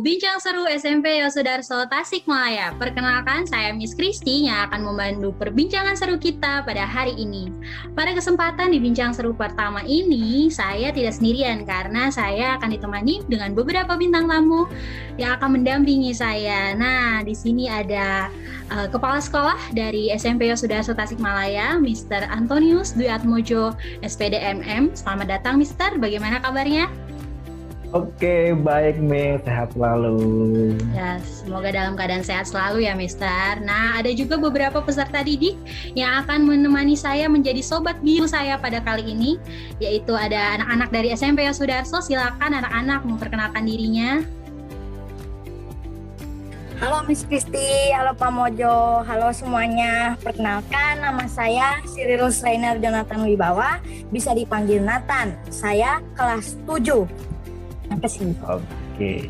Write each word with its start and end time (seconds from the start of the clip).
Bincang 0.00 0.40
Seru 0.40 0.64
SMP 0.66 1.22
Yosudarso 1.22 1.86
Tasikmalaya. 1.86 2.74
Perkenalkan, 2.80 3.44
saya 3.44 3.70
Miss 3.76 3.92
Kristi 3.92 4.48
yang 4.48 4.66
akan 4.66 4.86
memandu 4.86 5.30
perbincangan 5.36 5.94
seru 5.94 6.16
kita 6.16 6.64
pada 6.64 6.88
hari 6.88 7.12
ini. 7.14 7.52
Pada 7.92 8.16
kesempatan 8.16 8.72
di 8.72 8.80
Bincang 8.80 9.12
Seru 9.12 9.36
pertama 9.36 9.84
ini, 9.86 10.50
saya 10.50 10.90
tidak 10.90 11.14
sendirian 11.14 11.62
karena 11.68 12.08
saya 12.08 12.56
akan 12.58 12.74
ditemani 12.74 13.28
dengan 13.30 13.52
beberapa 13.52 13.94
bintang 13.94 14.26
tamu 14.26 14.66
yang 15.20 15.36
akan 15.38 15.60
mendampingi 15.60 16.16
saya. 16.16 16.72
Nah, 16.74 17.22
di 17.22 17.36
sini 17.36 17.70
ada 17.70 18.32
uh, 18.72 18.88
Kepala 18.88 19.20
Sekolah 19.20 19.58
dari 19.76 20.10
SMP 20.14 20.48
Yosudarso 20.48 20.96
Tasikmalaya, 20.96 21.76
Mr. 21.78 22.26
Antonius 22.32 22.96
Dwi 22.96 23.12
SPDMM. 24.02 24.96
Selamat 24.96 25.26
datang, 25.38 25.60
Mr. 25.60 26.00
Bagaimana 26.00 26.40
kabarnya? 26.40 27.03
Oke, 27.94 28.50
baik 28.58 28.98
Mi, 28.98 29.38
sehat 29.46 29.70
selalu. 29.70 30.18
Ya, 30.98 31.22
semoga 31.22 31.70
dalam 31.70 31.94
keadaan 31.94 32.26
sehat 32.26 32.50
selalu 32.50 32.90
ya 32.90 32.98
Mister. 32.98 33.62
Nah, 33.62 34.02
ada 34.02 34.10
juga 34.10 34.34
beberapa 34.34 34.82
peserta 34.82 35.22
didik 35.22 35.54
yang 35.94 36.26
akan 36.26 36.42
menemani 36.42 36.98
saya 36.98 37.30
menjadi 37.30 37.62
sobat 37.62 37.94
biru 38.02 38.26
saya 38.26 38.58
pada 38.58 38.82
kali 38.82 39.14
ini, 39.14 39.38
yaitu 39.78 40.10
ada 40.10 40.58
anak-anak 40.58 40.90
dari 40.90 41.14
SMP 41.14 41.46
Sudarso. 41.54 42.02
Silakan 42.02 42.66
anak-anak 42.66 43.06
memperkenalkan 43.06 43.62
dirinya. 43.62 44.26
Halo 46.82 47.06
Miss 47.06 47.22
Kristi, 47.22 47.94
halo 47.94 48.18
Pak 48.18 48.34
Mojo, 48.34 49.06
halo 49.06 49.30
semuanya. 49.30 50.18
Perkenalkan 50.18 50.98
nama 50.98 51.30
saya 51.30 51.78
Cyril 51.86 52.26
Rainer 52.26 52.74
Jonathan 52.82 53.22
Wibawa, 53.22 53.78
bisa 54.10 54.34
dipanggil 54.34 54.82
Nathan. 54.82 55.38
Saya 55.46 56.02
kelas 56.18 56.58
7 56.66 57.33
Sini. 58.08 58.36
Oke. 58.44 59.24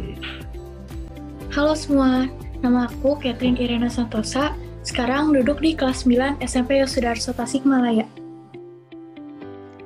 Halo 1.54 1.78
semua, 1.78 2.26
nama 2.60 2.90
aku 2.90 3.14
Catherine 3.22 3.54
Irena 3.58 3.86
Santosa. 3.86 4.52
Sekarang 4.84 5.32
duduk 5.32 5.62
di 5.62 5.72
kelas 5.72 6.04
9 6.04 6.42
SMP 6.44 6.82
Yosudarso 6.82 7.30
Tasikmalaya. 7.32 8.04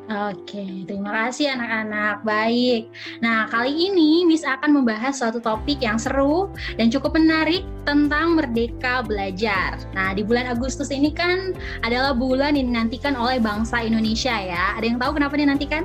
Oke, 0.09 0.89
terima 0.89 1.13
kasih 1.13 1.53
anak-anak. 1.53 2.25
Baik. 2.25 2.89
Nah, 3.21 3.45
kali 3.53 3.93
ini 3.93 4.25
Miss 4.25 4.41
akan 4.41 4.81
membahas 4.81 5.21
suatu 5.21 5.37
topik 5.37 5.85
yang 5.85 6.01
seru 6.01 6.49
dan 6.81 6.89
cukup 6.89 7.13
menarik 7.13 7.61
tentang 7.85 8.33
Merdeka 8.33 9.05
Belajar. 9.05 9.77
Nah, 9.93 10.17
di 10.17 10.25
bulan 10.25 10.49
Agustus 10.49 10.89
ini 10.89 11.13
kan 11.13 11.53
adalah 11.85 12.17
bulan 12.17 12.57
yang 12.57 12.73
dinantikan 12.73 13.13
oleh 13.21 13.37
bangsa 13.37 13.85
Indonesia 13.85 14.33
ya. 14.33 14.81
Ada 14.81 14.89
yang 14.89 14.97
tahu 14.97 15.21
kenapa 15.21 15.37
dinantikan? 15.37 15.85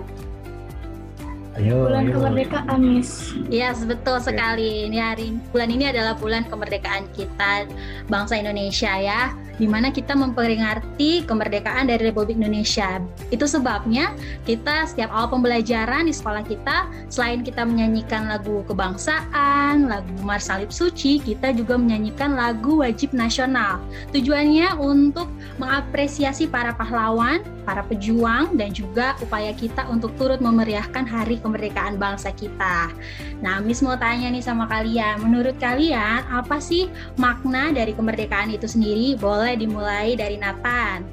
Ayo, 1.53 1.85
bulan 1.85 2.09
ayo. 2.09 2.17
kemerdekaan, 2.17 2.81
Miss. 2.81 3.37
Yes, 3.45 3.85
betul 3.85 4.17
sekali. 4.17 4.89
Ini 4.89 4.97
hari 4.97 5.37
bulan 5.53 5.69
ini 5.69 5.85
adalah 5.93 6.17
bulan 6.17 6.49
kemerdekaan 6.49 7.05
kita 7.13 7.69
bangsa 8.09 8.41
Indonesia 8.41 8.89
ya, 8.89 9.29
di 9.61 9.69
mana 9.69 9.93
kita 9.93 10.17
memperingati 10.17 11.21
kemerdekaan 11.29 11.93
dari 11.93 12.09
Republik 12.09 12.41
Indonesia. 12.41 12.97
Itu 13.29 13.45
sebabnya 13.45 14.17
kita 14.49 14.89
setiap 14.89 15.13
awal 15.13 15.37
pembelajaran 15.37 16.09
di 16.09 16.13
sekolah 16.17 16.41
kita, 16.41 16.89
selain 17.13 17.45
kita 17.45 17.61
menyanyikan 17.61 18.33
lagu 18.33 18.65
kebangsaan, 18.65 19.85
lagu 19.85 20.09
Mars 20.25 20.49
Salib 20.49 20.73
Suci, 20.73 21.21
kita 21.21 21.53
juga 21.53 21.77
menyanyikan 21.77 22.33
lagu 22.33 22.81
wajib 22.81 23.13
nasional. 23.13 23.77
Tujuannya 24.09 24.73
untuk 24.81 25.29
mengapresiasi 25.61 26.49
para 26.49 26.73
pahlawan, 26.73 27.45
para 27.63 27.81
pejuang, 27.87 28.55
dan 28.59 28.69
juga 28.71 29.15
upaya 29.23 29.51
kita 29.55 29.87
untuk 29.87 30.13
turut 30.19 30.39
memeriahkan 30.43 31.07
hari 31.07 31.39
kemerdekaan 31.39 31.95
bangsa 31.97 32.29
kita. 32.35 32.91
Nah, 33.39 33.59
Miss 33.63 33.83
mau 33.83 33.97
tanya 33.97 34.29
nih 34.29 34.43
sama 34.43 34.67
kalian, 34.69 35.23
menurut 35.23 35.57
kalian 35.57 36.23
apa 36.29 36.59
sih 36.59 36.91
makna 37.15 37.71
dari 37.71 37.95
kemerdekaan 37.95 38.51
itu 38.51 38.67
sendiri? 38.67 39.15
Boleh 39.17 39.57
dimulai 39.57 40.15
dari 40.15 40.35
Nathan. 40.37 41.03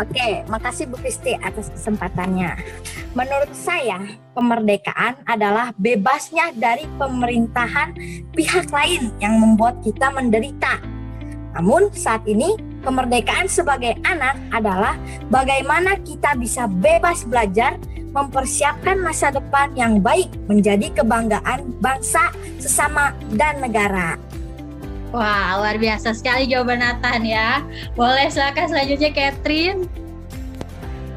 Oke, 0.00 0.48
makasih 0.48 0.88
Bu 0.88 0.96
Kristi 0.96 1.36
atas 1.36 1.68
kesempatannya. 1.76 2.56
Menurut 3.12 3.52
saya, 3.52 4.00
kemerdekaan 4.32 5.20
adalah 5.28 5.76
bebasnya 5.76 6.56
dari 6.56 6.88
pemerintahan 6.96 7.92
pihak 8.32 8.72
lain 8.72 9.12
yang 9.20 9.36
membuat 9.36 9.76
kita 9.84 10.08
menderita. 10.08 10.80
Namun 11.52 11.92
saat 11.92 12.24
ini 12.24 12.56
kemerdekaan 12.84 13.46
sebagai 13.46 13.96
anak 14.04 14.36
adalah 14.52 14.96
bagaimana 15.28 15.96
kita 16.02 16.36
bisa 16.36 16.66
bebas 16.68 17.24
belajar, 17.28 17.76
mempersiapkan 18.10 18.98
masa 18.98 19.30
depan 19.30 19.70
yang 19.78 20.02
baik 20.02 20.28
menjadi 20.50 20.90
kebanggaan 20.90 21.70
bangsa, 21.78 22.34
sesama, 22.58 23.14
dan 23.38 23.62
negara. 23.62 24.18
Wah, 25.10 25.58
luar 25.58 25.74
biasa 25.78 26.14
sekali 26.14 26.46
jawaban 26.46 26.82
Nathan 26.82 27.26
ya. 27.26 27.66
Boleh 27.98 28.30
silakan 28.30 28.70
selanjutnya 28.70 29.10
Catherine. 29.10 29.90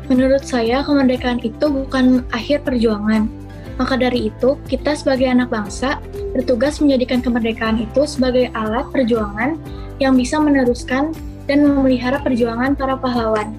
Menurut 0.09 0.41
saya, 0.43 0.81
kemerdekaan 0.81 1.39
itu 1.45 1.65
bukan 1.69 2.25
akhir 2.33 2.65
perjuangan. 2.65 3.29
Maka 3.77 3.97
dari 3.97 4.29
itu, 4.29 4.57
kita 4.69 4.93
sebagai 4.93 5.29
anak 5.29 5.49
bangsa 5.49 5.97
bertugas 6.33 6.81
menjadikan 6.81 7.21
kemerdekaan 7.21 7.81
itu 7.81 8.05
sebagai 8.05 8.49
alat 8.53 8.85
perjuangan 8.93 9.57
yang 10.01 10.17
bisa 10.17 10.41
meneruskan 10.41 11.13
dan 11.49 11.67
memelihara 11.67 12.19
perjuangan 12.23 12.75
para 12.75 12.95
pahlawan. 12.95 13.51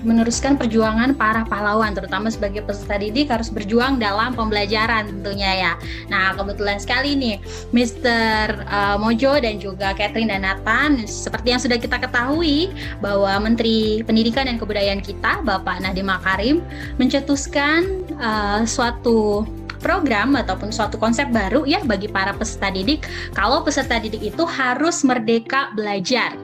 meneruskan 0.00 0.56
perjuangan 0.56 1.12
para 1.12 1.44
pahlawan, 1.44 1.92
terutama 1.92 2.32
sebagai 2.32 2.64
peserta 2.64 2.96
didik 2.96 3.28
harus 3.28 3.52
berjuang 3.52 4.00
dalam 4.00 4.32
pembelajaran 4.32 5.12
tentunya 5.12 5.68
ya. 5.68 5.72
Nah, 6.08 6.32
kebetulan 6.36 6.80
sekali 6.80 7.12
nih, 7.16 7.36
Mr. 7.76 8.64
Uh, 8.64 8.96
Mojo 8.96 9.36
dan 9.36 9.60
juga 9.60 9.92
Catherine 9.92 10.32
dan 10.32 10.48
Nathan, 10.48 11.04
seperti 11.04 11.52
yang 11.52 11.60
sudah 11.60 11.76
kita 11.76 12.00
ketahui 12.00 12.72
bahwa 13.04 13.44
Menteri 13.44 14.00
Pendidikan 14.00 14.48
dan 14.48 14.56
Kebudayaan 14.56 15.04
kita, 15.04 15.44
Bapak 15.44 15.84
Nadiem 15.84 16.08
Makarim, 16.08 16.64
mencetuskan 16.96 17.84
uh, 18.16 18.64
suatu 18.64 19.44
program 19.80 20.36
ataupun 20.36 20.70
suatu 20.70 21.00
konsep 21.00 21.26
baru 21.32 21.64
ya 21.64 21.80
bagi 21.82 22.06
para 22.06 22.36
peserta 22.36 22.70
didik 22.70 23.08
kalau 23.32 23.64
peserta 23.64 23.96
didik 23.98 24.20
itu 24.20 24.44
harus 24.44 25.02
merdeka 25.02 25.72
belajar. 25.74 26.36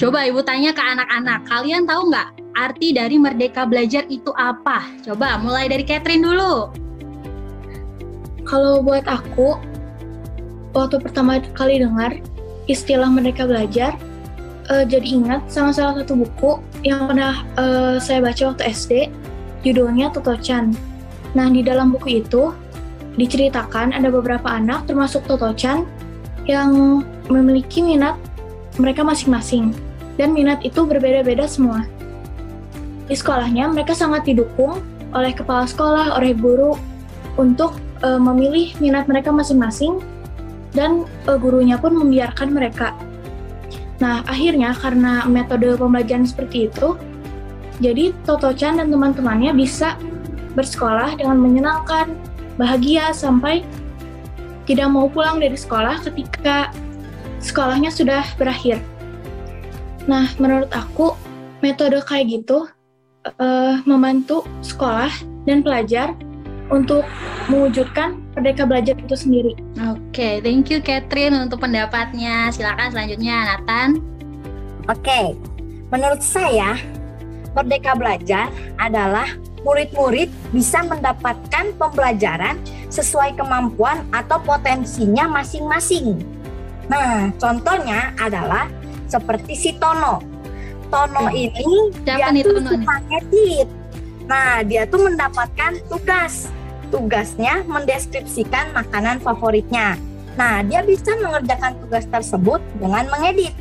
Coba 0.00 0.24
Ibu 0.24 0.40
tanya 0.42 0.72
ke 0.72 0.80
anak-anak, 0.80 1.46
kalian 1.46 1.84
tahu 1.84 2.10
nggak 2.10 2.28
arti 2.56 2.96
dari 2.96 3.20
merdeka 3.20 3.68
belajar 3.68 4.08
itu 4.08 4.32
apa? 4.34 4.82
Coba 5.04 5.38
mulai 5.38 5.68
dari 5.68 5.84
Catherine 5.84 6.24
dulu. 6.24 6.72
Kalau 8.42 8.82
buat 8.82 9.06
aku, 9.06 9.60
waktu 10.74 10.96
pertama 10.98 11.38
kali 11.54 11.78
dengar 11.78 12.18
istilah 12.66 13.06
merdeka 13.06 13.46
belajar, 13.46 13.94
uh, 14.72 14.82
jadi 14.82 15.06
ingat 15.22 15.46
sama 15.46 15.70
salah 15.70 16.02
satu 16.02 16.18
buku 16.18 16.58
yang 16.82 17.06
pernah 17.06 17.46
uh, 17.60 17.96
saya 18.02 18.24
baca 18.24 18.52
waktu 18.52 18.64
SD, 18.68 18.92
judulnya 19.62 20.10
Toto 20.10 20.34
Chan. 20.40 20.74
Nah, 21.32 21.48
di 21.48 21.64
dalam 21.64 21.94
buku 21.94 22.20
itu 22.20 22.52
diceritakan 23.16 23.92
ada 23.92 24.08
beberapa 24.08 24.48
anak 24.48 24.88
termasuk 24.88 25.24
Toto 25.28 25.52
Chan 25.52 25.84
yang 26.48 27.02
memiliki 27.28 27.84
minat 27.84 28.16
mereka 28.80 29.04
masing-masing 29.04 29.76
dan 30.16 30.32
minat 30.32 30.60
itu 30.64 30.84
berbeda-beda 30.84 31.44
semua. 31.44 31.84
Di 33.06 33.14
sekolahnya 33.16 33.68
mereka 33.68 33.92
sangat 33.92 34.24
didukung 34.24 34.80
oleh 35.12 35.32
kepala 35.36 35.68
sekolah, 35.68 36.16
oleh 36.16 36.32
guru 36.32 36.76
untuk 37.36 37.76
uh, 38.00 38.20
memilih 38.20 38.72
minat 38.80 39.04
mereka 39.08 39.28
masing-masing 39.28 40.00
dan 40.72 41.04
uh, 41.28 41.36
gurunya 41.36 41.76
pun 41.76 41.92
membiarkan 41.92 42.52
mereka. 42.52 42.96
Nah, 44.00 44.24
akhirnya 44.26 44.74
karena 44.74 45.22
metode 45.28 45.76
pembelajaran 45.78 46.26
seperti 46.26 46.66
itu, 46.72 46.96
jadi 47.78 48.10
Toto 48.24 48.50
Chan 48.56 48.80
dan 48.80 48.88
teman-temannya 48.88 49.52
bisa 49.54 49.94
bersekolah 50.56 51.14
dengan 51.16 51.38
menyenangkan, 51.38 52.10
bahagia 52.60 53.12
sampai 53.16 53.64
tidak 54.68 54.88
mau 54.92 55.10
pulang 55.10 55.42
dari 55.42 55.58
sekolah 55.58 56.02
ketika 56.06 56.70
sekolahnya 57.42 57.90
sudah 57.90 58.22
berakhir. 58.38 58.78
Nah, 60.06 60.30
menurut 60.38 60.70
aku 60.70 61.14
metode 61.62 61.98
kayak 62.06 62.42
gitu 62.42 62.66
uh, 63.38 63.78
membantu 63.86 64.46
sekolah 64.62 65.10
dan 65.46 65.62
pelajar 65.62 66.14
untuk 66.70 67.04
mewujudkan 67.50 68.22
Merdeka 68.32 68.64
Belajar 68.64 68.96
itu 68.96 69.12
sendiri. 69.18 69.52
Oke, 69.92 70.00
okay, 70.14 70.34
thank 70.40 70.72
you 70.72 70.80
Catherine 70.80 71.36
untuk 71.36 71.60
pendapatnya. 71.60 72.48
Silakan 72.48 72.94
selanjutnya 72.94 73.58
Nathan. 73.58 74.00
Oke, 74.88 75.04
okay. 75.04 75.26
menurut 75.92 76.24
saya 76.24 76.78
Merdeka 77.52 77.92
Belajar 77.92 78.48
adalah 78.80 79.28
murid-murid 79.62 80.28
bisa 80.50 80.82
mendapatkan 80.86 81.74
pembelajaran 81.78 82.58
sesuai 82.90 83.38
kemampuan 83.38 84.04
atau 84.10 84.38
potensinya 84.42 85.26
masing-masing. 85.30 86.20
Nah, 86.90 87.30
contohnya 87.38 88.12
adalah 88.18 88.68
seperti 89.08 89.54
si 89.56 89.70
Tono. 89.78 90.20
Tono 90.92 91.32
ini 91.32 91.88
Siapa 92.04 92.30
dia 92.36 92.44
tuh 92.44 92.60
suka 92.60 92.94
ngedit. 93.08 93.68
Nah, 94.28 94.60
dia 94.62 94.82
tuh 94.84 95.00
mendapatkan 95.08 95.72
tugas 95.88 96.52
tugasnya 96.92 97.64
mendeskripsikan 97.64 98.76
makanan 98.76 99.18
favoritnya. 99.24 99.96
Nah, 100.36 100.60
dia 100.60 100.84
bisa 100.84 101.16
mengerjakan 101.16 101.80
tugas 101.80 102.04
tersebut 102.04 102.60
dengan 102.76 103.08
mengedit. 103.08 103.56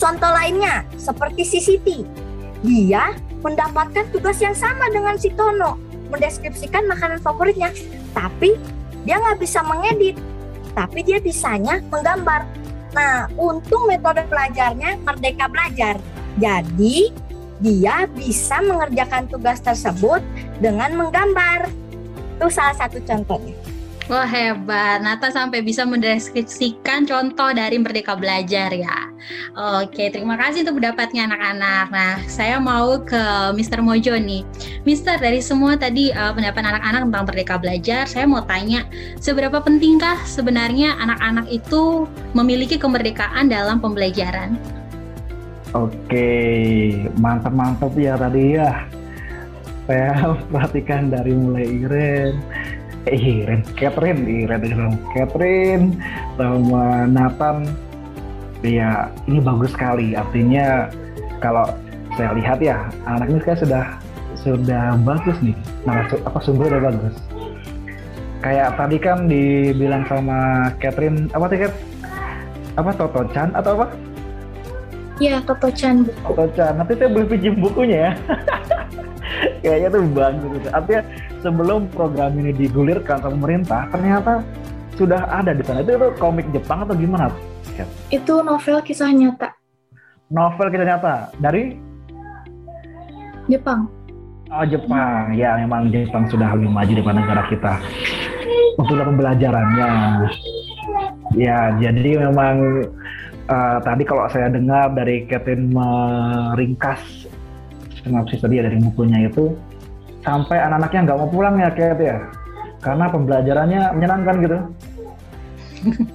Contoh 0.00 0.32
lainnya, 0.32 0.88
seperti 0.96 1.44
si 1.44 1.60
Siti. 1.60 1.98
Dia 2.64 3.12
mendapatkan 3.44 4.08
tugas 4.08 4.40
yang 4.40 4.56
sama 4.56 4.88
dengan 4.88 5.20
si 5.20 5.28
Tono, 5.36 5.76
mendeskripsikan 6.08 6.88
makanan 6.88 7.20
favoritnya. 7.20 7.70
Tapi 8.16 8.56
dia 9.04 9.20
nggak 9.20 9.38
bisa 9.38 9.60
mengedit, 9.60 10.16
tapi 10.72 11.04
dia 11.04 11.20
bisanya 11.20 11.84
menggambar. 11.92 12.48
Nah, 12.96 13.28
untung 13.36 13.84
metode 13.84 14.24
belajarnya 14.26 14.96
Merdeka 15.04 15.50
Belajar. 15.52 16.00
Jadi, 16.40 17.12
dia 17.60 18.08
bisa 18.10 18.64
mengerjakan 18.64 19.28
tugas 19.28 19.60
tersebut 19.60 20.24
dengan 20.58 20.94
menggambar. 20.96 21.68
Itu 22.38 22.48
salah 22.50 22.74
satu 22.74 22.98
contohnya. 23.04 23.63
Wah 24.04 24.28
hebat, 24.28 25.00
Nata 25.00 25.32
sampai 25.32 25.64
bisa 25.64 25.88
mendeskripsikan 25.88 27.08
contoh 27.08 27.48
dari 27.56 27.80
Merdeka 27.80 28.12
Belajar 28.12 28.68
ya. 28.68 29.08
Oke, 29.80 30.12
terima 30.12 30.36
kasih 30.36 30.60
untuk 30.60 30.76
pendapatnya 30.76 31.24
anak-anak. 31.24 31.86
Nah, 31.88 32.20
saya 32.28 32.60
mau 32.60 33.00
ke 33.00 33.24
Mr. 33.56 33.80
Mojo 33.80 34.12
nih. 34.12 34.44
Mister, 34.84 35.16
dari 35.16 35.40
semua 35.40 35.80
tadi 35.80 36.12
uh, 36.12 36.36
pendapat 36.36 36.60
anak-anak 36.60 37.00
tentang 37.08 37.24
Merdeka 37.32 37.56
Belajar, 37.56 38.04
saya 38.04 38.28
mau 38.28 38.44
tanya, 38.44 38.84
seberapa 39.24 39.56
pentingkah 39.64 40.20
sebenarnya 40.28 41.00
anak-anak 41.00 41.48
itu 41.48 42.04
memiliki 42.36 42.76
kemerdekaan 42.76 43.48
dalam 43.48 43.80
pembelajaran? 43.80 44.60
Oke, 45.72 46.28
mantap-mantap 47.16 47.96
ya 47.96 48.20
tadi 48.20 48.60
ya. 48.60 48.84
Saya 49.88 50.12
perhatikan 50.52 51.08
dari 51.08 51.32
mulai 51.32 51.64
Iren, 51.64 52.36
eh 53.04 53.44
Iren, 53.44 53.60
Catherine, 53.76 54.24
Iren 54.24 54.60
dong, 54.64 54.96
Catherine 55.12 56.00
sama 56.40 57.04
Nathan. 57.04 57.68
Ya, 58.64 59.12
ini 59.28 59.44
bagus 59.44 59.76
sekali. 59.76 60.16
Artinya 60.16 60.88
kalau 61.44 61.68
saya 62.16 62.32
lihat 62.32 62.64
ya, 62.64 62.88
anak 63.04 63.28
ini 63.28 63.40
kayak 63.44 63.60
sudah 63.60 63.84
sudah 64.40 64.96
bagus 65.04 65.36
nih. 65.44 65.56
Nah, 65.84 66.08
apa 66.08 66.38
sumber 66.40 66.72
udah 66.72 66.88
bagus. 66.88 67.14
Kayak 68.40 68.76
tadi 68.76 68.96
kan 69.00 69.28
dibilang 69.28 70.04
sama 70.08 70.68
Catherine, 70.80 71.28
apa 71.32 71.48
sih 71.48 71.60
Kat? 71.64 71.72
Apa 72.76 72.90
Toto 72.96 73.22
Chan 73.32 73.52
atau 73.56 73.80
apa? 73.80 73.86
Iya, 75.20 75.40
Toto 75.44 75.68
Chan. 75.72 76.08
Toto 76.24 76.44
Chan. 76.56 76.76
Nanti 76.76 76.96
saya 76.96 77.08
boleh 77.12 77.28
pinjam 77.28 77.56
bukunya 77.60 78.10
ya. 78.10 78.12
Kayaknya 79.64 79.88
tuh 79.92 80.02
bagus. 80.12 80.62
Artinya 80.72 81.02
sebelum 81.44 81.92
program 81.92 82.32
ini 82.40 82.56
digulirkan 82.56 83.20
sama 83.20 83.36
pemerintah, 83.36 83.84
ternyata 83.92 84.40
sudah 84.96 85.28
ada 85.28 85.52
di 85.52 85.60
sana. 85.60 85.84
Itu, 85.84 86.00
itu 86.00 86.08
komik 86.16 86.48
Jepang 86.56 86.88
atau 86.88 86.96
gimana? 86.96 87.28
Itu 88.08 88.40
novel 88.40 88.80
kisah 88.80 89.12
nyata. 89.12 89.52
Novel 90.32 90.72
kisah 90.72 90.86
nyata 90.88 91.14
dari 91.36 91.76
Jepang. 93.52 93.92
Oh 94.54 94.64
Jepang, 94.64 95.34
ya 95.36 95.58
memang 95.60 95.92
Jepang 95.92 96.24
sudah 96.32 96.56
lebih 96.56 96.70
maju 96.72 96.92
daripada 96.94 97.18
negara 97.20 97.42
kita 97.50 97.74
untuk 98.80 98.96
pembelajarannya. 99.02 99.90
Ya, 101.34 101.74
jadi 101.82 102.30
memang 102.30 102.86
uh, 103.50 103.78
tadi 103.82 104.06
kalau 104.06 104.30
saya 104.30 104.48
dengar 104.52 104.94
dari 104.94 105.26
Catherine 105.26 105.74
meringkas 105.74 107.26
sinopsis 108.04 108.44
tadi 108.44 108.60
ya 108.60 108.68
dari 108.68 108.78
bukunya 108.78 109.26
itu 109.26 109.56
sampai 110.24 110.56
anak-anaknya 110.58 111.00
nggak 111.06 111.18
mau 111.20 111.28
pulang 111.28 111.54
ya 111.60 111.68
kayak 111.70 112.00
ya. 112.00 112.16
Karena 112.80 113.08
pembelajarannya 113.08 113.80
menyenangkan 113.96 114.36
gitu. 114.42 114.58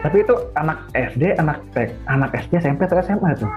Tapi 0.00 0.16
itu 0.24 0.34
anak 0.56 0.88
SD 0.96 1.36
anak 1.36 1.60
TK 1.76 1.92
anak 2.08 2.32
SD 2.32 2.52
SMP 2.56 2.88
atau 2.88 3.04
SMA 3.04 3.36
itu 3.36 3.48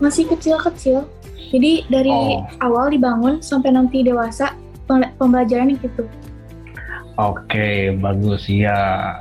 masih 0.00 0.24
kecil-kecil. 0.30 1.04
Jadi 1.52 1.86
dari 1.86 2.10
oh. 2.10 2.42
awal 2.58 2.90
dibangun 2.90 3.38
sampai 3.38 3.70
nanti 3.70 4.02
dewasa 4.02 4.54
pembelajaran 4.88 5.78
gitu 5.78 6.06
Oke, 7.16 7.96
bagus 7.96 8.44
ya. 8.44 9.16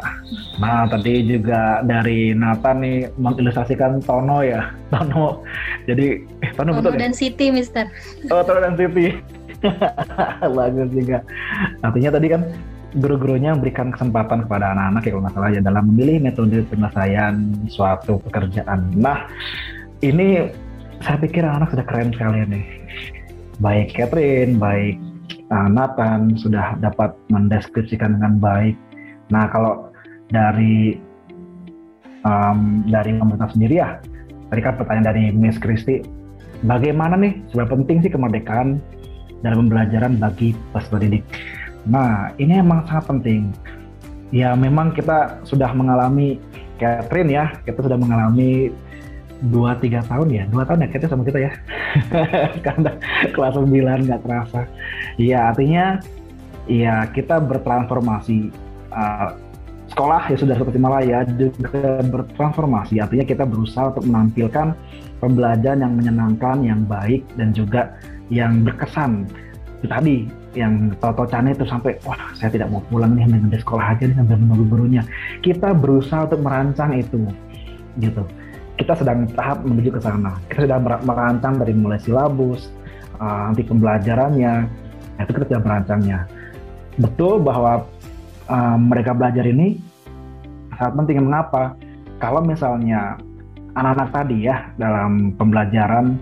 Nah, 0.59 0.83
tadi 0.92 1.24
juga 1.24 1.80
dari 1.80 2.36
Nathan 2.36 2.83
nih 2.83 3.07
mengilustrasikan 3.15 4.03
Tono 4.03 4.44
ya. 4.44 4.68
Tono. 4.92 5.47
Jadi, 5.88 6.19
eh, 6.44 6.51
Tono, 6.59 6.75
Tono 6.75 6.80
betul 6.83 6.94
ya? 7.00 7.07
dan 7.07 7.12
ya? 7.15 7.19
Siti, 7.24 7.45
Mister. 7.56 7.88
Oh, 8.27 8.44
Tono 8.44 8.59
dan 8.59 8.75
Siti. 8.75 9.15
bagus 10.59 10.92
juga. 10.92 11.24
Artinya 11.80 12.19
tadi 12.19 12.27
kan 12.27 12.42
guru-gurunya 13.00 13.56
memberikan 13.56 13.95
kesempatan 13.95 14.44
kepada 14.44 14.75
anak-anak 14.75 15.01
ya 15.03 15.09
kalau 15.15 15.24
nggak 15.24 15.36
salah 15.36 15.51
ya 15.51 15.62
dalam 15.63 15.83
memilih 15.91 16.18
metode 16.19 16.68
penyelesaian 16.68 17.36
suatu 17.71 18.19
pekerjaan. 18.27 18.91
Nah, 19.00 19.24
ini 20.03 20.51
saya 21.00 21.15
pikir 21.24 21.48
anak, 21.48 21.63
-anak 21.63 21.69
sudah 21.71 21.86
keren 21.88 22.12
sekali 22.12 22.44
nih. 22.44 22.65
Baik 23.63 23.95
Catherine, 23.95 24.59
baik 24.59 25.00
uh, 25.51 25.69
Nathan 25.69 26.33
sudah 26.38 26.77
dapat 26.80 27.13
mendeskripsikan 27.30 28.18
dengan 28.18 28.38
baik. 28.42 28.75
Nah 29.30 29.50
kalau 29.50 29.89
dari 30.30 30.97
um, 32.25 32.86
dari 32.89 33.13
pemerintah 33.18 33.50
sendiri 33.53 33.75
ya, 33.81 33.97
tadi 34.50 34.62
kan 34.62 34.77
pertanyaan 34.77 35.07
dari 35.13 35.24
Miss 35.33 35.62
Christy, 35.62 36.01
bagaimana 36.65 37.18
nih 37.18 37.42
seberapa 37.53 37.77
penting 37.77 38.06
sih 38.06 38.12
kemerdekaan 38.13 38.81
dalam 39.45 39.68
pembelajaran 39.68 40.18
bagi 40.18 40.57
peserta 40.74 40.97
didik? 41.01 41.25
Nah 41.86 42.33
ini 42.41 42.62
emang 42.62 42.86
sangat 42.89 43.06
penting. 43.09 43.53
Ya 44.33 44.57
memang 44.57 44.91
kita 44.91 45.45
sudah 45.45 45.69
mengalami 45.71 46.41
Catherine 46.81 47.31
ya, 47.31 47.56
kita 47.63 47.86
sudah 47.86 47.95
mengalami 47.95 48.74
dua 49.43 49.75
tiga 49.79 49.99
tahun 50.07 50.27
ya? 50.31 50.43
Dua 50.47 50.63
tahun 50.63 50.87
ya 50.87 50.89
kita 50.91 51.05
sama 51.11 51.23
kita 51.27 51.39
ya? 51.43 51.51
Karena 52.65 52.91
kelas 53.35 53.55
9 53.59 54.05
nggak 54.07 54.21
terasa. 54.23 54.61
Iya 55.19 55.51
artinya 55.51 55.99
ya 56.65 57.05
kita 57.11 57.43
bertransformasi 57.43 58.49
uh, 58.95 59.29
sekolah 59.91 60.27
ya 60.33 60.37
sudah 60.39 60.55
seperti 60.57 60.79
Malaya 60.79 61.27
juga 61.27 62.01
bertransformasi. 62.03 62.99
Artinya 63.03 63.25
kita 63.27 63.43
berusaha 63.43 63.91
untuk 63.91 64.07
menampilkan 64.07 64.75
pembelajaran 65.19 65.83
yang 65.83 65.93
menyenangkan 65.95 66.57
yang 66.63 66.81
baik 66.88 67.24
dan 67.36 67.51
juga 67.51 67.95
yang 68.31 68.65
berkesan. 68.65 69.29
Itu 69.79 69.88
tadi 69.91 70.25
yang 70.55 70.95
Toto 71.03 71.27
Cane 71.27 71.51
itu 71.51 71.67
sampai 71.67 72.00
wah 72.07 72.31
saya 72.33 72.48
tidak 72.48 72.71
mau 72.71 72.79
pulang 72.88 73.12
nih 73.13 73.27
di 73.27 73.60
sekolah 73.60 73.95
aja 73.95 74.07
nih 74.07 74.15
sambil 74.15 74.39
menunggu 74.39 74.65
gurunya. 74.71 75.03
Kita 75.43 75.75
berusaha 75.75 76.25
untuk 76.31 76.41
merancang 76.41 76.95
itu 76.95 77.27
gitu 78.00 78.24
kita 78.75 78.94
sedang 78.96 79.27
tahap 79.36 79.63
menuju 79.63 79.96
ke 79.96 80.00
sana. 80.03 80.36
Kita 80.51 80.67
sudah 80.67 80.79
merancang 81.03 81.60
dari 81.60 81.74
mulai 81.75 82.00
silabus, 82.00 82.67
uh, 83.20 83.51
nanti 83.51 83.63
pembelajarannya, 83.63 84.53
nah, 85.15 85.22
itu 85.24 85.32
kita 85.32 85.46
sudah 85.55 85.63
merancangnya. 85.63 86.20
Betul 87.00 87.44
bahwa 87.44 87.88
uh, 88.51 88.77
mereka 88.79 89.15
belajar 89.15 89.48
ini 89.48 89.79
sangat 90.75 90.94
penting. 91.00 91.24
Mengapa? 91.24 91.75
Kalau 92.20 92.39
misalnya 92.44 93.20
anak-anak 93.75 94.10
tadi 94.15 94.48
ya 94.48 94.72
dalam 94.79 95.36
pembelajaran 95.36 96.15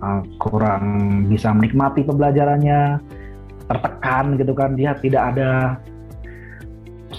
uh, 0.00 0.20
kurang 0.40 0.84
bisa 1.28 1.52
menikmati 1.52 2.04
pembelajarannya, 2.04 3.00
tertekan 3.68 4.36
gitu 4.36 4.52
kan, 4.56 4.76
dia 4.76 4.96
tidak 4.96 5.36
ada 5.36 5.76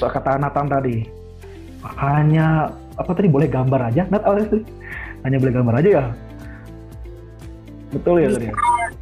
kata 0.01 0.41
Nathan 0.41 0.65
tadi 0.65 1.06
hanya 2.01 2.74
apa 2.98 3.12
tadi 3.15 3.27
boleh 3.31 3.48
gambar 3.48 3.91
aja? 3.93 4.03
Awalnya 4.07 4.48
sih 4.51 4.63
hanya 5.24 5.38
boleh 5.38 5.53
gambar 5.53 5.74
aja 5.79 5.89
ya? 5.89 6.05
Betul 7.91 8.15
ya 8.24 8.29
tadi 8.31 8.48
ya? 8.50 8.55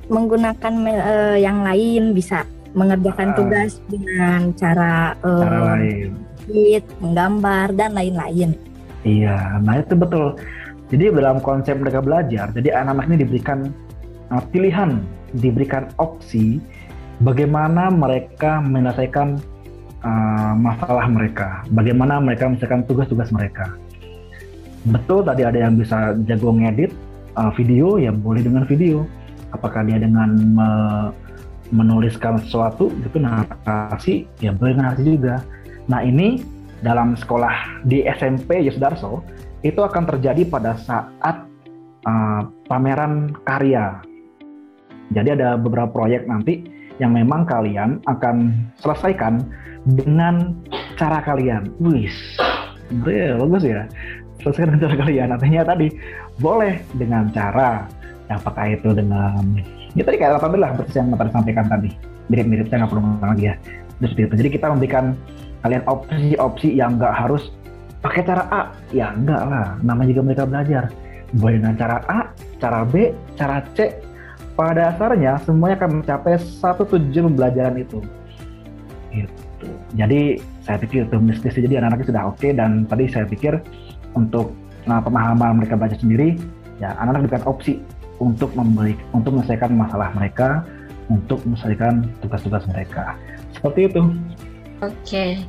menggunakan 0.10 0.74
uh, 0.90 1.38
yang 1.38 1.62
lain 1.62 2.18
bisa 2.18 2.44
mengerjakan 2.74 3.34
ah. 3.34 3.36
tugas 3.38 3.72
dengan 3.90 4.42
cara, 4.58 5.14
uh, 5.22 5.46
cara 5.46 5.60
lain. 5.78 6.18
menggambar 6.98 7.78
dan 7.78 7.94
lain-lain. 7.94 8.58
Iya 9.06 9.62
nah 9.62 9.80
itu 9.80 9.94
betul. 9.94 10.36
Jadi 10.90 11.14
dalam 11.14 11.38
konsep 11.38 11.78
mereka 11.78 12.02
belajar 12.02 12.50
jadi 12.50 12.82
anak-anak 12.82 13.06
ini 13.14 13.18
diberikan 13.22 13.70
uh, 14.34 14.42
pilihan 14.50 14.98
diberikan 15.38 15.94
opsi 16.02 16.58
bagaimana 17.22 17.94
mereka 17.94 18.58
menyelesaikan 18.66 19.38
uh, 20.04 20.54
masalah 20.56 21.06
mereka, 21.08 21.64
bagaimana 21.72 22.20
mereka 22.20 22.48
menyelesaikan 22.48 22.86
tugas-tugas 22.88 23.30
mereka. 23.32 23.76
Betul 24.88 25.28
tadi 25.28 25.44
ada 25.44 25.60
yang 25.60 25.76
bisa 25.76 26.16
jago 26.24 26.56
ngedit 26.56 26.92
uh, 27.36 27.52
video, 27.56 28.00
ya 28.00 28.16
boleh 28.16 28.44
dengan 28.44 28.64
video. 28.64 29.04
Apakah 29.50 29.82
dia 29.84 29.98
dengan 29.98 30.30
me 30.36 30.70
menuliskan 31.70 32.42
sesuatu 32.42 32.90
gitu 33.06 33.22
narasi, 33.22 34.26
ya 34.42 34.50
boleh 34.50 34.74
narasi 34.74 35.06
juga. 35.06 35.46
Nah 35.86 36.02
ini 36.02 36.42
dalam 36.82 37.14
sekolah 37.14 37.86
di 37.86 38.02
SMP 38.10 38.66
Yusdarso 38.66 39.22
itu 39.62 39.78
akan 39.78 40.10
terjadi 40.10 40.50
pada 40.50 40.74
saat 40.82 41.46
uh, 42.10 42.42
pameran 42.66 43.36
karya. 43.46 44.02
Jadi 45.14 45.42
ada 45.42 45.58
beberapa 45.58 45.90
proyek 45.90 46.26
nanti 46.26 46.66
yang 47.02 47.16
memang 47.16 47.48
kalian 47.48 48.02
akan 48.06 48.54
selesaikan 48.82 49.46
dengan 49.88 50.58
cara 51.00 51.24
kalian. 51.24 51.72
Wih, 51.80 52.12
bagus 53.40 53.64
ya. 53.64 53.88
Selesaikan 54.44 54.76
dengan 54.76 54.82
cara 54.90 54.96
kalian. 55.06 55.28
Artinya 55.36 55.62
tadi 55.68 55.88
boleh 56.40 56.84
dengan 56.96 57.32
cara 57.32 57.88
apakah 58.30 58.72
itu 58.72 58.94
dengan 58.94 59.42
ya 59.98 60.06
tadi 60.06 60.22
kayak 60.22 60.38
apa 60.38 60.54
lah 60.54 60.70
seperti 60.78 60.96
yang 61.00 61.16
tadi 61.16 61.32
sampaikan 61.32 61.66
tadi. 61.68 61.90
Mirip-mirip 62.30 62.70
saya 62.70 62.86
nggak 62.86 62.92
perlu 62.94 63.02
ngomong 63.04 63.30
lagi 63.36 63.46
ya. 63.50 63.56
Seperti 64.00 64.22
itu 64.22 64.36
jadi 64.46 64.50
kita 64.54 64.66
memberikan 64.72 65.06
kalian 65.66 65.84
opsi-opsi 65.90 66.70
yang 66.72 66.96
nggak 67.00 67.16
harus 67.16 67.52
pakai 68.00 68.22
cara 68.24 68.44
A. 68.52 68.62
Ya 68.96 69.12
enggak 69.12 69.44
lah. 69.44 69.76
Namanya 69.84 70.16
juga 70.16 70.22
mereka 70.32 70.44
belajar. 70.48 70.84
Boleh 71.36 71.62
dengan 71.62 71.76
cara 71.78 71.98
A 72.08 72.20
cara 72.62 72.86
B 72.88 73.12
cara 73.36 73.64
C. 73.76 73.92
Pada 74.60 74.92
dasarnya 74.92 75.40
semuanya 75.48 75.80
akan 75.80 76.04
mencapai 76.04 76.36
satu 76.36 76.84
tujuan 76.84 77.32
pembelajaran 77.32 77.80
itu. 77.80 78.04
Gitu 79.16 79.49
jadi 79.96 80.40
saya 80.64 80.78
pikir 80.80 81.08
itu 81.10 81.18
mesti 81.18 81.62
jadi 81.66 81.82
anak-anaknya 81.84 82.08
sudah 82.12 82.24
oke 82.30 82.38
okay, 82.38 82.52
dan 82.56 82.86
tadi 82.86 83.10
saya 83.10 83.26
pikir 83.26 83.60
untuk 84.16 84.54
nah, 84.86 85.04
pemahaman 85.04 85.60
mereka 85.60 85.76
belajar 85.76 86.00
sendiri 86.00 86.40
ya 86.80 86.96
anak-anak 87.00 87.28
diberikan 87.28 87.46
opsi 87.48 87.74
untuk 88.20 88.52
memberi 88.56 88.96
untuk 89.16 89.36
menyelesaikan 89.36 89.72
masalah 89.76 90.12
mereka 90.16 90.64
untuk 91.12 91.42
menyelesaikan 91.44 92.08
tugas-tugas 92.24 92.64
mereka 92.70 93.16
seperti 93.56 93.92
itu 93.92 94.02
oke 94.84 94.96
okay. 95.04 95.44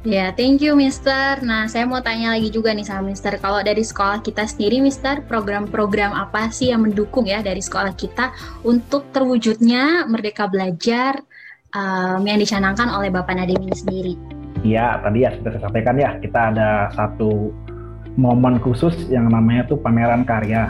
Ya, 0.00 0.32
thank 0.32 0.64
you 0.64 0.72
Mister. 0.72 1.36
Nah, 1.44 1.68
saya 1.68 1.84
mau 1.84 2.00
tanya 2.00 2.32
lagi 2.32 2.48
juga 2.48 2.72
nih 2.72 2.88
sama 2.88 3.12
Mister. 3.12 3.36
Kalau 3.36 3.60
dari 3.60 3.84
sekolah 3.84 4.24
kita 4.24 4.48
sendiri, 4.48 4.80
Mister, 4.80 5.20
program-program 5.28 6.16
apa 6.16 6.48
sih 6.48 6.72
yang 6.72 6.88
mendukung 6.88 7.28
ya 7.28 7.44
dari 7.44 7.60
sekolah 7.60 7.92
kita 7.92 8.32
untuk 8.64 9.12
terwujudnya 9.12 10.08
Merdeka 10.08 10.48
Belajar 10.48 11.20
um, 11.74 12.20
yang 12.26 12.38
dicanangkan 12.38 12.88
oleh 12.90 13.08
Bapak 13.10 13.34
Nadiem 13.36 13.62
ini 13.62 13.76
sendiri? 13.76 14.14
Ya, 14.60 15.00
tadi 15.00 15.24
ya 15.24 15.32
sudah 15.40 15.56
saya 15.56 15.62
sampaikan 15.70 15.96
ya, 15.96 16.20
kita 16.20 16.52
ada 16.52 16.92
satu 16.92 17.54
momen 18.18 18.60
khusus 18.60 18.92
yang 19.08 19.30
namanya 19.30 19.64
tuh 19.70 19.78
pameran 19.80 20.26
karya. 20.26 20.68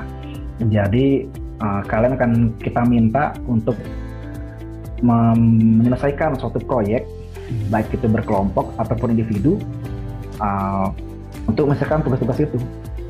Jadi 0.60 1.26
uh, 1.64 1.82
kalian 1.88 2.14
akan 2.14 2.32
kita 2.60 2.84
minta 2.86 3.32
untuk 3.48 3.74
menyelesaikan 5.00 6.36
suatu 6.36 6.60
proyek 6.60 7.08
baik 7.72 7.88
itu 7.90 8.06
berkelompok 8.06 8.70
ataupun 8.78 9.16
individu 9.16 9.58
uh, 10.38 10.92
untuk 11.48 11.72
menyelesaikan 11.72 12.04
tugas-tugas 12.04 12.38
itu 12.44 12.58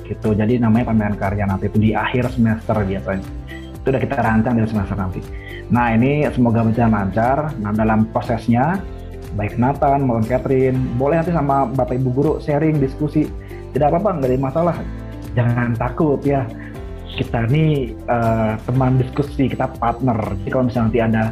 gitu 0.06 0.32
jadi 0.32 0.62
namanya 0.62 0.90
pameran 0.90 1.18
karya 1.18 1.44
nanti 1.46 1.66
itu 1.66 1.78
di 1.78 1.90
akhir 1.92 2.30
semester 2.34 2.78
biasanya 2.82 3.26
itu 3.50 3.86
udah 3.90 4.00
kita 4.00 4.16
rancang 4.16 4.54
dari 4.58 4.68
semester 4.70 4.96
nanti 4.96 5.20
nah 5.70 5.94
ini 5.94 6.26
semoga 6.34 6.66
berjalan 6.66 6.92
lancar 6.92 7.54
nah 7.62 7.70
dalam 7.70 8.06
prosesnya 8.10 8.82
baik 9.38 9.54
Nathan 9.56 10.02
maupun 10.02 10.26
Catherine 10.26 10.78
boleh 10.98 11.22
nanti 11.22 11.30
sama 11.30 11.70
bapak 11.70 11.96
ibu 11.98 12.10
guru 12.10 12.32
sharing 12.42 12.82
diskusi 12.82 13.30
tidak 13.70 13.94
apa-apa 13.94 14.18
nggak 14.18 14.30
ada 14.34 14.38
masalah 14.42 14.76
jangan 15.38 15.78
takut 15.78 16.18
ya 16.26 16.42
kita 17.20 17.44
ini 17.50 17.92
uh, 18.06 18.54
teman 18.64 19.00
diskusi, 19.00 19.50
kita 19.50 19.66
partner. 19.76 20.16
Jadi 20.42 20.48
kalau 20.48 20.64
misalnya 20.70 20.86
nanti 20.86 21.00
ada 21.02 21.24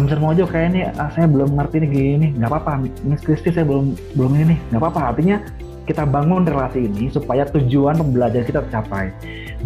Mister 0.00 0.20
Mojo 0.20 0.44
kayak 0.48 0.66
ini 0.72 0.80
ah, 0.96 1.12
saya 1.12 1.28
belum 1.28 1.52
ngerti 1.52 1.84
nih 1.84 1.90
gini, 1.92 2.26
nggak 2.40 2.50
apa-apa. 2.50 2.88
Miss 3.04 3.22
Kristi 3.22 3.52
saya 3.52 3.68
belum 3.68 3.94
belum 4.16 4.32
ini, 4.36 4.56
nggak 4.72 4.80
apa-apa. 4.80 5.00
Artinya 5.14 5.36
kita 5.84 6.08
bangun 6.08 6.48
relasi 6.48 6.88
ini 6.88 7.12
supaya 7.12 7.44
tujuan 7.52 8.00
pembelajaran 8.00 8.46
kita 8.48 8.60
tercapai. 8.68 9.12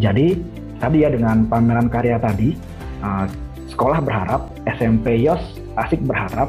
Jadi 0.02 0.42
tadi 0.82 1.06
ya 1.06 1.08
dengan 1.14 1.46
pameran 1.46 1.86
karya 1.86 2.18
tadi, 2.18 2.58
uh, 3.06 3.26
sekolah 3.76 4.00
berharap, 4.00 4.48
SMP 4.64 5.20
Yos 5.20 5.60
asik 5.76 6.00
berharap 6.08 6.48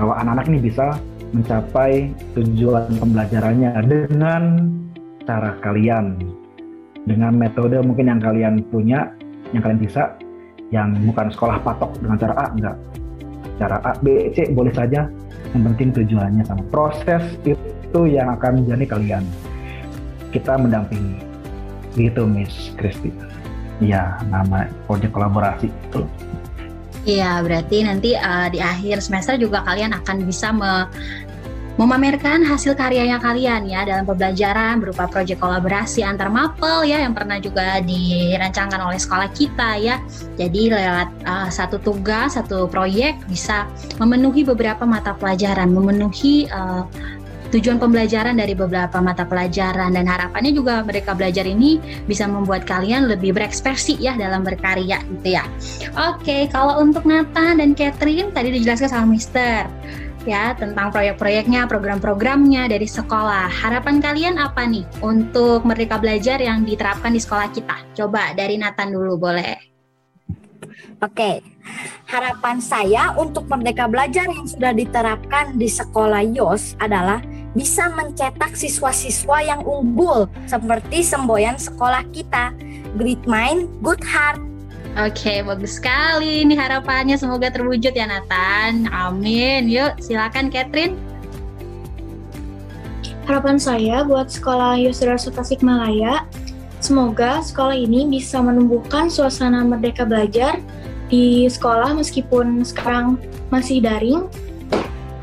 bahwa 0.00 0.16
anak-anak 0.24 0.48
ini 0.48 0.72
bisa 0.72 0.96
mencapai 1.36 2.10
tujuan 2.32 2.88
pembelajarannya 2.96 3.76
dengan 3.84 4.72
cara 5.28 5.54
kalian 5.60 6.16
dengan 7.04 7.36
metode 7.36 7.76
mungkin 7.84 8.08
yang 8.08 8.20
kalian 8.24 8.64
punya, 8.72 9.12
yang 9.52 9.62
kalian 9.62 9.80
bisa, 9.80 10.16
yang 10.72 10.96
bukan 11.04 11.28
sekolah 11.28 11.60
patok 11.60 11.92
dengan 12.00 12.16
cara 12.16 12.34
A, 12.40 12.46
enggak. 12.52 12.76
Cara 13.60 13.76
A, 13.84 13.92
B, 14.00 14.32
C 14.32 14.48
boleh 14.56 14.72
saja, 14.72 15.08
yang 15.52 15.62
penting 15.72 15.92
tujuannya 15.92 16.44
sama. 16.48 16.64
Proses 16.72 17.22
itu 17.44 18.00
yang 18.08 18.32
akan 18.40 18.64
menjadi 18.64 18.96
kalian. 18.96 19.24
Kita 20.32 20.56
mendampingi. 20.56 21.20
Gitu 21.98 22.22
Miss 22.24 22.72
Kristi. 22.78 23.29
Ya, 23.80 24.20
nama 24.28 24.68
proyek 24.84 25.10
kolaborasi 25.16 25.72
itu. 25.72 26.04
Iya, 27.08 27.40
berarti 27.40 27.80
nanti 27.80 28.10
uh, 28.12 28.52
di 28.52 28.60
akhir 28.60 29.00
semester 29.00 29.40
juga 29.40 29.64
kalian 29.64 29.96
akan 29.96 30.16
bisa 30.28 30.52
me 30.52 30.84
memamerkan 31.80 32.44
hasil 32.44 32.76
karyanya 32.76 33.16
kalian 33.16 33.64
ya 33.64 33.88
dalam 33.88 34.04
pembelajaran 34.04 34.84
berupa 34.84 35.08
proyek 35.08 35.40
kolaborasi 35.40 36.04
antar 36.04 36.28
mapel 36.28 36.84
ya 36.84 37.00
yang 37.00 37.16
pernah 37.16 37.40
juga 37.40 37.80
dirancangkan 37.80 38.84
oleh 38.84 39.00
sekolah 39.00 39.32
kita 39.32 39.80
ya. 39.80 39.96
Jadi 40.36 40.68
lewat 40.76 41.08
uh, 41.24 41.48
satu 41.48 41.80
tugas, 41.80 42.36
satu 42.36 42.68
proyek 42.68 43.16
bisa 43.32 43.64
memenuhi 43.96 44.44
beberapa 44.44 44.84
mata 44.84 45.16
pelajaran, 45.16 45.72
memenuhi 45.72 46.52
uh, 46.52 46.84
tujuan 47.50 47.82
pembelajaran 47.82 48.38
dari 48.38 48.54
beberapa 48.54 49.02
mata 49.02 49.26
pelajaran 49.26 49.94
dan 49.94 50.06
harapannya 50.06 50.54
juga 50.54 50.86
mereka 50.86 51.14
belajar 51.14 51.44
ini 51.46 51.82
bisa 52.06 52.30
membuat 52.30 52.64
kalian 52.64 53.10
lebih 53.10 53.34
berekspresi 53.34 53.98
ya 53.98 54.14
dalam 54.14 54.46
berkarya 54.46 55.02
gitu 55.18 55.36
ya. 55.36 55.44
Oke, 56.10 56.46
kalau 56.50 56.78
untuk 56.78 57.02
Nathan 57.04 57.58
dan 57.58 57.74
Catherine 57.74 58.30
tadi 58.30 58.54
dijelaskan 58.54 58.88
sama 58.90 59.06
Mister 59.10 59.66
ya 60.28 60.52
tentang 60.52 60.92
proyek-proyeknya, 60.92 61.64
program-programnya 61.64 62.68
dari 62.68 62.84
sekolah. 62.84 63.48
Harapan 63.48 64.04
kalian 64.04 64.36
apa 64.36 64.68
nih 64.68 64.84
untuk 65.00 65.64
Merdeka 65.64 65.96
Belajar 65.96 66.36
yang 66.40 66.64
diterapkan 66.64 67.12
di 67.16 67.20
sekolah 67.20 67.48
kita? 67.52 67.76
Coba 67.96 68.36
dari 68.36 68.60
Nathan 68.60 68.92
dulu 68.92 69.16
boleh. 69.16 69.56
Oke, 71.00 71.40
harapan 72.04 72.60
saya 72.60 73.16
untuk 73.16 73.48
Merdeka 73.48 73.88
Belajar 73.88 74.28
yang 74.28 74.44
sudah 74.44 74.76
diterapkan 74.76 75.56
di 75.56 75.64
sekolah 75.64 76.20
YOS 76.20 76.76
adalah 76.76 77.24
bisa 77.54 77.90
mencetak 77.90 78.54
siswa-siswa 78.54 79.42
yang 79.42 79.60
unggul 79.66 80.30
seperti 80.46 81.02
semboyan 81.02 81.58
sekolah 81.58 82.06
kita. 82.14 82.54
Great 82.98 83.22
mind, 83.26 83.70
good 83.82 84.02
heart, 84.02 84.38
Oke, 84.98 85.38
bagus 85.46 85.78
sekali. 85.78 86.42
Ini 86.42 86.58
harapannya 86.58 87.14
semoga 87.14 87.46
terwujud 87.46 87.94
ya 87.94 88.10
Nathan. 88.10 88.90
Amin. 88.90 89.70
Yuk, 89.70 90.02
silakan 90.02 90.50
Catherine. 90.50 90.98
Harapan 93.30 93.62
saya 93.62 94.02
buat 94.02 94.26
sekolah 94.26 94.74
Yusra 94.82 95.14
Tasikmalaya, 95.14 96.26
semoga 96.82 97.38
sekolah 97.38 97.78
ini 97.78 98.10
bisa 98.10 98.42
menumbuhkan 98.42 99.06
suasana 99.06 99.62
merdeka 99.62 100.02
belajar 100.02 100.58
di 101.06 101.46
sekolah 101.46 101.94
meskipun 101.94 102.66
sekarang 102.66 103.14
masih 103.54 103.78
daring. 103.78 104.26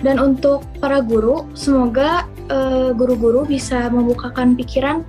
Dan 0.01 0.21
untuk 0.21 0.61
para 0.77 1.01
guru, 1.01 1.49
semoga 1.57 2.29
eh, 2.53 2.93
guru-guru 2.93 3.43
uh, 3.43 3.49
bisa 3.49 3.89
membukakan 3.89 4.53
pikiran 4.53 5.01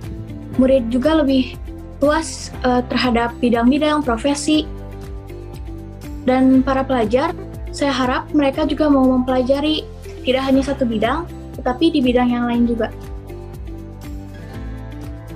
murid 0.57 0.89
juga 0.89 1.21
lebih 1.21 1.55
luas 2.01 2.49
uh, 2.65 2.81
terhadap 2.89 3.31
bidang-bidang 3.37 4.01
profesi. 4.01 4.65
Dan 6.25 6.65
para 6.65 6.83
pelajar, 6.83 7.31
saya 7.69 7.93
harap 7.93 8.27
mereka 8.33 8.65
juga 8.65 8.89
mau 8.89 9.05
mempelajari 9.07 9.85
tidak 10.25 10.43
hanya 10.45 10.61
satu 10.65 10.83
bidang, 10.83 11.29
tetapi 11.59 11.95
di 11.95 11.99
bidang 12.03 12.33
yang 12.33 12.45
lain 12.49 12.67
juga. 12.67 12.91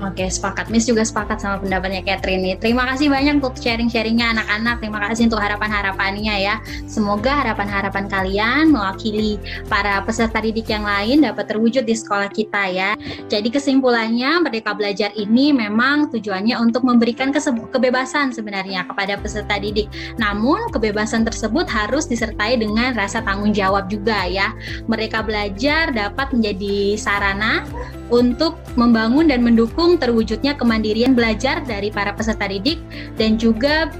Oke, 0.03 0.27
sepakat. 0.27 0.67
Miss 0.67 0.83
juga 0.83 1.07
sepakat 1.07 1.39
sama 1.39 1.63
pendapatnya 1.63 2.03
Catherine 2.03 2.43
nih. 2.43 2.55
Terima 2.59 2.83
kasih 2.91 3.07
banyak 3.07 3.39
untuk 3.39 3.55
sharing-sharingnya 3.55 4.35
anak-anak. 4.35 4.83
Terima 4.83 4.99
kasih 5.07 5.31
untuk 5.31 5.39
harapan-harapannya 5.39 6.35
ya. 6.43 6.59
Semoga 6.91 7.31
harapan-harapan 7.39 8.11
kalian 8.11 8.75
mewakili 8.75 9.39
para 9.71 10.03
peserta 10.03 10.43
didik 10.43 10.67
yang 10.67 10.83
lain 10.83 11.23
dapat 11.23 11.47
terwujud 11.47 11.87
di 11.87 11.95
sekolah 11.95 12.27
kita 12.35 12.67
ya. 12.67 12.99
Jadi 13.31 13.47
kesimpulannya 13.47 14.43
Merdeka 14.43 14.75
Belajar 14.75 15.15
ini 15.15 15.55
memang 15.55 16.11
tujuannya 16.11 16.59
untuk 16.59 16.83
memberikan 16.83 17.31
kebebasan 17.71 18.35
sebenarnya 18.35 18.83
kepada 18.83 19.15
peserta 19.15 19.55
didik. 19.55 19.87
Namun 20.19 20.67
kebebasan 20.75 21.23
tersebut 21.23 21.63
harus 21.71 22.11
disertai 22.11 22.59
dengan 22.59 22.91
rasa 22.91 23.23
tanggung 23.23 23.55
jawab 23.55 23.87
juga 23.87 24.27
ya. 24.27 24.51
Mereka 24.91 25.23
belajar 25.23 25.95
dapat 25.95 26.35
menjadi 26.35 26.99
sarana 26.99 27.63
untuk 28.11 28.59
membangun 28.75 29.29
dan 29.29 29.45
mendukung 29.45 29.95
terwujudnya 29.95 30.57
kemandirian 30.57 31.15
belajar 31.15 31.63
dari 31.63 31.93
para 31.93 32.11
peserta 32.11 32.49
didik 32.49 32.81
dan 33.15 33.37
juga 33.39 33.91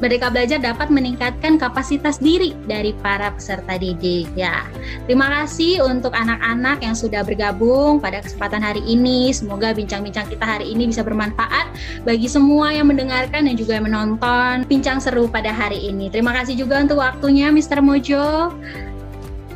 Merdeka 0.00 0.32
Belajar 0.32 0.58
dapat 0.64 0.88
meningkatkan 0.88 1.60
kapasitas 1.60 2.16
diri 2.16 2.56
dari 2.64 2.96
para 3.04 3.28
peserta 3.36 3.76
didik 3.76 4.32
ya. 4.32 4.64
Terima 5.04 5.28
kasih 5.28 5.84
untuk 5.84 6.16
anak-anak 6.16 6.80
yang 6.80 6.96
sudah 6.96 7.20
bergabung 7.20 8.00
pada 8.00 8.24
kesempatan 8.24 8.64
hari 8.64 8.80
ini. 8.88 9.28
Semoga 9.36 9.76
bincang-bincang 9.76 10.24
kita 10.32 10.56
hari 10.56 10.72
ini 10.72 10.88
bisa 10.88 11.04
bermanfaat 11.04 11.68
bagi 12.08 12.32
semua 12.32 12.72
yang 12.72 12.88
mendengarkan 12.88 13.44
dan 13.44 13.54
juga 13.60 13.76
yang 13.76 13.92
menonton 13.92 14.64
bincang 14.64 15.04
seru 15.04 15.28
pada 15.28 15.52
hari 15.52 15.92
ini. 15.92 16.08
Terima 16.08 16.32
kasih 16.32 16.56
juga 16.56 16.80
untuk 16.80 17.04
waktunya 17.04 17.52
Mr. 17.52 17.84
Mojo. 17.84 18.56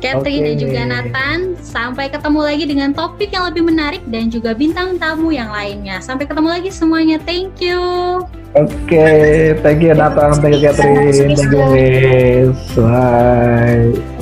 Catherine 0.05 0.45
okay. 0.45 0.47
dan 0.53 0.55
juga 0.61 0.79
Nathan. 0.85 1.37
Sampai 1.65 2.05
ketemu 2.13 2.39
lagi 2.45 2.65
dengan 2.69 2.89
topik 2.93 3.33
yang 3.33 3.49
lebih 3.49 3.65
menarik 3.65 4.05
dan 4.05 4.29
juga 4.29 4.53
bintang 4.53 5.01
tamu 5.01 5.33
yang 5.33 5.49
lainnya. 5.49 5.97
Sampai 5.97 6.29
ketemu 6.29 6.49
lagi 6.53 6.69
semuanya. 6.69 7.17
Thank 7.25 7.57
you. 7.65 7.81
Oke, 8.55 8.71
okay. 8.87 9.51
thank 9.59 9.83
you 9.83 9.91
Nathan, 9.91 10.39
thank 10.39 10.63
you 10.63 10.71
Catherine, 10.71 11.35
thank 11.35 11.51
you. 11.51 12.55
Bye. 12.79 14.14